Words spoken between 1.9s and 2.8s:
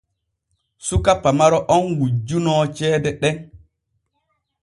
wujjunoo